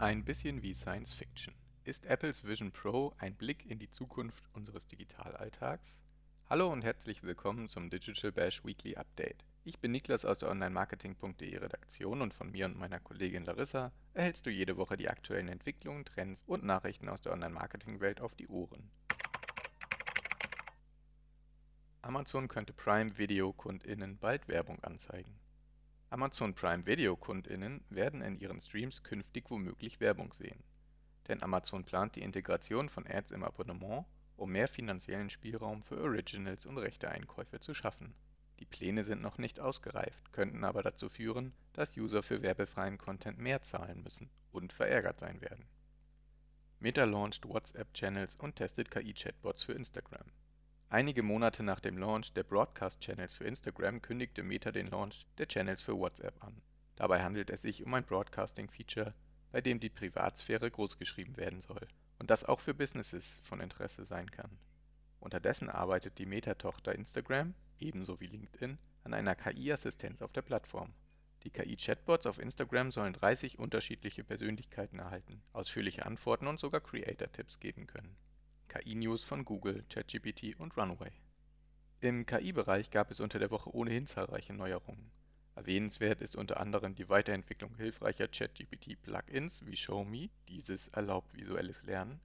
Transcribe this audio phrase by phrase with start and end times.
[0.00, 1.52] Ein bisschen wie Science Fiction.
[1.82, 5.98] Ist Apples Vision Pro ein Blick in die Zukunft unseres Digitalalltags?
[6.48, 9.44] Hallo und herzlich willkommen zum Digital Bash Weekly Update.
[9.68, 14.46] Ich bin Niklas aus der Online-Marketing.de Redaktion und von mir und meiner Kollegin Larissa erhältst
[14.46, 18.90] du jede Woche die aktuellen Entwicklungen, Trends und Nachrichten aus der Online-Marketing-Welt auf die Ohren.
[22.00, 25.38] Amazon könnte Prime Video KundInnen bald Werbung anzeigen.
[26.08, 30.64] Amazon Prime Video KundInnen werden in ihren Streams künftig womöglich Werbung sehen.
[31.28, 34.06] Denn Amazon plant die Integration von Ads im Abonnement,
[34.38, 38.14] um mehr finanziellen Spielraum für Originals und Rechteeinkäufe zu schaffen.
[38.58, 43.38] Die Pläne sind noch nicht ausgereift, könnten aber dazu führen, dass User für werbefreien Content
[43.38, 45.64] mehr zahlen müssen und verärgert sein werden.
[46.80, 50.30] Meta launcht WhatsApp-Channels und testet KI-Chatbots für Instagram
[50.90, 55.82] Einige Monate nach dem Launch der Broadcast-Channels für Instagram kündigte Meta den Launch der Channels
[55.82, 56.62] für WhatsApp an.
[56.96, 59.12] Dabei handelt es sich um ein Broadcasting-Feature,
[59.52, 61.86] bei dem die Privatsphäre großgeschrieben werden soll
[62.18, 64.58] und das auch für Businesses von Interesse sein kann.
[65.20, 70.92] Unterdessen arbeitet die Meta-Tochter Instagram, ebenso wie LinkedIn, an einer KI-Assistenz auf der Plattform.
[71.44, 77.86] Die KI-Chatbots auf Instagram sollen 30 unterschiedliche Persönlichkeiten erhalten, ausführliche Antworten und sogar Creator-Tipps geben
[77.86, 78.16] können
[78.68, 81.10] KI-News von Google, ChatGPT und Runway.
[82.00, 85.10] Im KI-Bereich gab es unter der Woche ohnehin zahlreiche Neuerungen.
[85.54, 92.20] Erwähnenswert ist unter anderem die Weiterentwicklung hilfreicher ChatGPT-Plugins wie ShowMe, dieses erlaubt visuelles Lernen,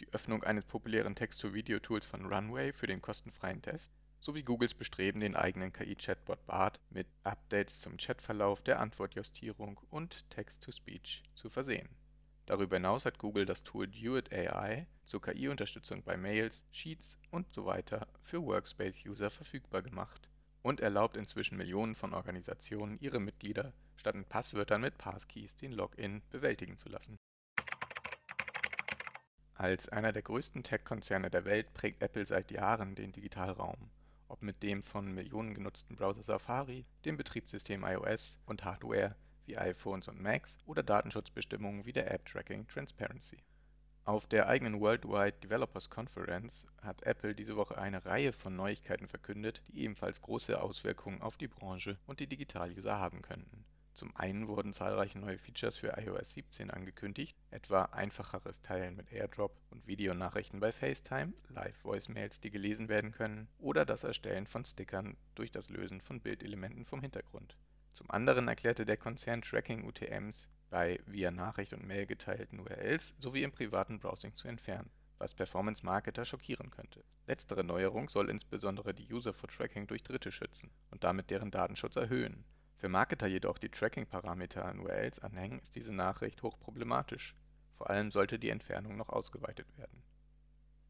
[0.00, 3.90] die Öffnung eines populären Text-to-Video-Tools von Runway für den kostenfreien Test
[4.22, 11.24] sowie Googles Bestreben, den eigenen KI-Chatbot Bart mit Updates zum Chatverlauf, der Antwortjustierung und Text-to-Speech
[11.34, 11.88] zu versehen
[12.46, 17.82] Darüber hinaus hat Google das Tool Duet AI zur KI-Unterstützung bei Mails, Sheets usw.
[18.22, 20.28] für Workspace-User verfügbar gemacht
[20.62, 26.22] und erlaubt inzwischen Millionen von Organisationen, ihre Mitglieder statt mit Passwörtern mit Passkeys den Login
[26.30, 27.16] bewältigen zu lassen.
[29.54, 33.90] Als einer der größten Tech-Konzerne der Welt prägt Apple seit Jahren den Digitalraum,
[34.32, 40.08] ob mit dem von Millionen genutzten Browser Safari, dem Betriebssystem iOS und Hardware wie iPhones
[40.08, 43.36] und Macs oder Datenschutzbestimmungen wie der App Tracking Transparency.
[44.04, 49.62] Auf der eigenen Worldwide Developers Conference hat Apple diese Woche eine Reihe von Neuigkeiten verkündet,
[49.68, 53.66] die ebenfalls große Auswirkungen auf die Branche und die Digital-User haben könnten.
[53.92, 59.54] Zum einen wurden zahlreiche neue Features für iOS 17 angekündigt, etwa einfacheres Teilen mit AirDrop
[59.70, 65.50] und Videonachrichten bei FaceTime, Live-Voicemails, die gelesen werden können, oder das Erstellen von Stickern durch
[65.50, 67.56] das Lösen von Bildelementen vom Hintergrund
[67.92, 73.52] zum anderen erklärte der Konzern Tracking-UTMs bei via Nachricht und Mail geteilten URLs sowie im
[73.52, 77.04] privaten Browsing zu entfernen, was Performance-Marketer schockieren könnte.
[77.26, 81.96] Letztere Neuerung soll insbesondere die User vor Tracking durch Dritte schützen und damit deren Datenschutz
[81.96, 82.44] erhöhen.
[82.82, 87.36] Für Marketer jedoch, die Tracking-Parameter an URLs anhängen, ist diese Nachricht hochproblematisch.
[87.76, 90.02] Vor allem sollte die Entfernung noch ausgeweitet werden.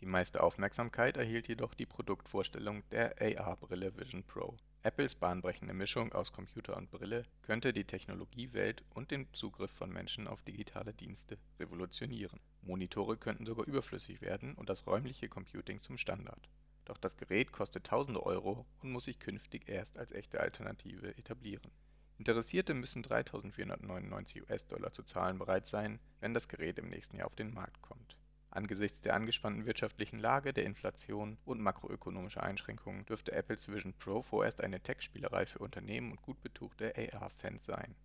[0.00, 6.32] Die meiste Aufmerksamkeit erhielt jedoch die Produktvorstellung der AR-Brille Vision Pro Apples bahnbrechende Mischung aus
[6.32, 12.40] Computer und Brille könnte die Technologiewelt und den Zugriff von Menschen auf digitale Dienste revolutionieren.
[12.62, 16.48] Monitore könnten sogar überflüssig werden und das räumliche Computing zum Standard.
[16.84, 21.70] Doch das Gerät kostet tausende Euro und muss sich künftig erst als echte Alternative etablieren.
[22.18, 27.34] Interessierte müssen 3.499 US-Dollar zu zahlen bereit sein, wenn das Gerät im nächsten Jahr auf
[27.34, 28.16] den Markt kommt
[28.54, 34.60] Angesichts der angespannten wirtschaftlichen Lage, der Inflation und makroökonomischer Einschränkungen dürfte Apples Vision Pro vorerst
[34.60, 37.96] eine Tech-Spielerei für Unternehmen und gut betuchte AR-Fans sein.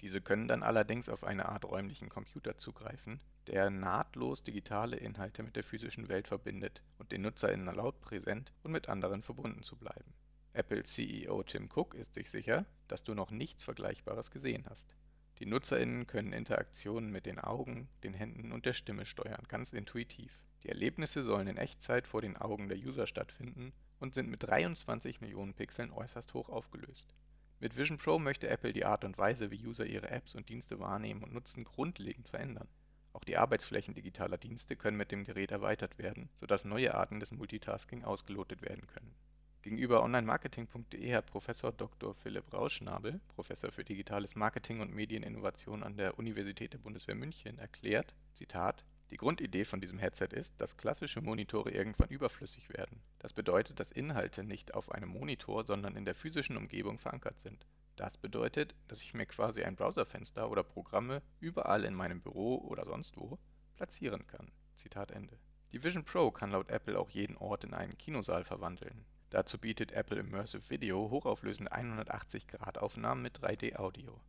[0.00, 5.56] Diese können dann allerdings auf eine Art räumlichen Computer zugreifen, der nahtlos digitale Inhalte mit
[5.56, 10.14] der physischen Welt verbindet und den NutzerInnen erlaubt, präsent und mit anderen verbunden zu bleiben.
[10.52, 14.94] Apple-CEO Tim Cook ist sich sicher, dass du noch nichts Vergleichbares gesehen hast
[15.38, 20.36] die NutzerInnen können Interaktionen mit den Augen, den Händen und der Stimme steuern, ganz intuitiv.
[20.64, 25.20] Die Erlebnisse sollen in Echtzeit vor den Augen der User stattfinden und sind mit 23
[25.20, 27.14] Millionen Pixeln äußerst hoch aufgelöst.
[27.60, 30.78] Mit Vision Pro möchte Apple die Art und Weise, wie User ihre Apps und Dienste
[30.78, 32.68] wahrnehmen und nutzen, grundlegend verändern.
[33.12, 37.32] Auch die Arbeitsflächen digitaler Dienste können mit dem Gerät erweitert werden, sodass neue Arten des
[37.32, 39.14] Multitasking ausgelotet werden können
[39.62, 41.46] Gegenüber onlinemarketing.de hat Prof.
[41.76, 42.14] Dr.
[42.14, 48.14] Philipp Rauschnabel, Professor für digitales Marketing und Medieninnovation an der Universität der Bundeswehr München, erklärt:
[48.34, 53.00] „Zitat: Die Grundidee von diesem Headset ist, dass klassische Monitore irgendwann überflüssig werden.
[53.18, 57.66] Das bedeutet, dass Inhalte nicht auf einem Monitor, sondern in der physischen Umgebung verankert sind.
[57.96, 62.84] Das bedeutet, dass ich mir quasi ein Browserfenster oder Programme überall in meinem Büro oder
[62.84, 63.38] sonst wo
[63.76, 65.38] platzieren kann Zitat Ende.
[65.72, 69.04] Die Vision Pro kann laut Apple auch jeden Ort in einen Kinosaal verwandeln.
[69.30, 74.20] Dazu bietet Apple Immersive Video hochauflösende 180-Grad-Aufnahmen mit 3D-Audio.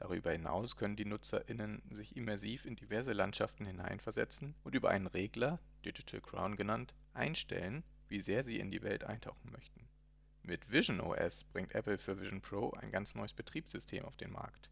[0.00, 5.60] Darüber hinaus können die NutzerInnen sich immersiv in diverse Landschaften hineinversetzen und über einen Regler
[5.84, 9.86] (Digital Crown genannt) einstellen, wie sehr sie in die Welt eintauchen möchten.
[10.42, 14.70] Mit Vision OS bringt Apple für Vision Pro ein ganz neues Betriebssystem auf den Markt.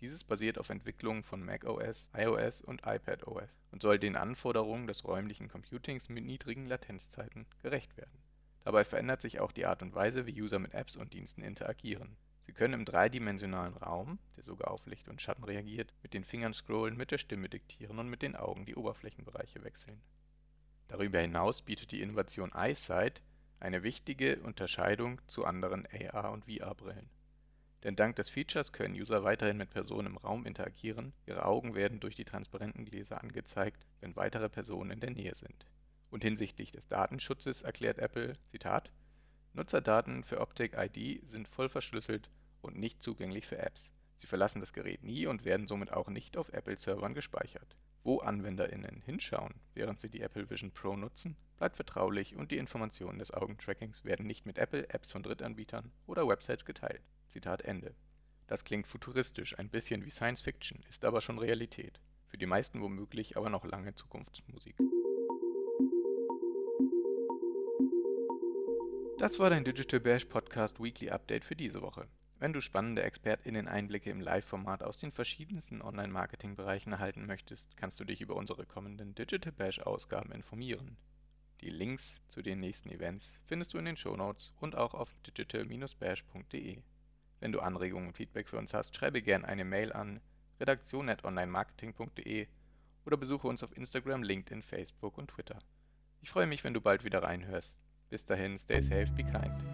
[0.00, 5.48] Dieses basiert auf Entwicklungen von macOS, iOS und iPadOS und soll den Anforderungen des räumlichen
[5.48, 8.18] Computings mit niedrigen Latenzzeiten gerecht werden.
[8.64, 12.16] Dabei verändert sich auch die Art und Weise, wie User mit Apps und Diensten interagieren
[12.46, 16.52] Sie können im dreidimensionalen Raum, der sogar auf Licht und Schatten reagiert, mit den Fingern
[16.52, 20.00] scrollen, mit der Stimme diktieren und mit den Augen die Oberflächenbereiche wechseln.
[20.88, 23.22] Darüber hinaus bietet die Innovation EyeSight
[23.60, 27.08] eine wichtige Unterscheidung zu anderen AR- und VR-Brillen.
[27.82, 32.00] Denn dank des Features können User weiterhin mit Personen im Raum interagieren, ihre Augen werden
[32.00, 35.66] durch die transparenten Gläser angezeigt, wenn weitere Personen in der Nähe sind.
[36.10, 38.90] Und hinsichtlich des Datenschutzes erklärt Apple, Zitat
[39.54, 42.28] Nutzerdaten für Optic ID sind voll verschlüsselt
[42.60, 43.92] und nicht zugänglich für Apps.
[44.16, 47.76] Sie verlassen das Gerät nie und werden somit auch nicht auf Apple-Servern gespeichert.
[48.02, 53.20] Wo AnwenderInnen hinschauen, während sie die Apple Vision Pro nutzen, bleibt vertraulich und die Informationen
[53.20, 57.02] des Augentrackings werden nicht mit Apple, Apps von Drittanbietern oder Websites geteilt.
[57.28, 57.94] Zitat Ende.
[58.48, 62.00] Das klingt futuristisch, ein bisschen wie Science Fiction, ist aber schon Realität.
[62.26, 64.74] Für die meisten womöglich aber noch lange Zukunftsmusik.
[69.24, 72.06] Das war dein Digital Bash Podcast Weekly Update für diese Woche.
[72.40, 78.20] Wenn du spannende ExpertInnen-Einblicke im Live-Format aus den verschiedensten Online-Marketing-Bereichen erhalten möchtest, kannst du dich
[78.20, 80.98] über unsere kommenden Digital Bash-Ausgaben informieren.
[81.62, 86.82] Die Links zu den nächsten Events findest du in den Shownotes und auch auf digital-bash.de.
[87.40, 90.20] Wenn du Anregungen und Feedback für uns hast, schreibe gerne eine Mail an
[90.60, 92.46] redaktion.onlinemarketing.de
[93.06, 95.60] oder besuche uns auf Instagram, LinkedIn, Facebook und Twitter.
[96.20, 97.83] Ich freue mich, wenn du bald wieder reinhörst.
[98.14, 99.73] Bis dahin, stay safe, be kind.